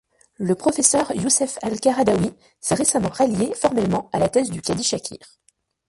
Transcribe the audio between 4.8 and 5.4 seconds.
Shakir.